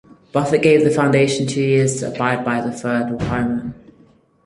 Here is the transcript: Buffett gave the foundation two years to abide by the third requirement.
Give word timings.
Buffett 0.31 0.63
gave 0.63 0.83
the 0.83 0.89
foundation 0.89 1.45
two 1.45 1.61
years 1.61 1.99
to 1.99 2.11
abide 2.11 2.43
by 2.43 2.59
the 2.59 2.71
third 2.71 3.11
requirement. 3.11 3.75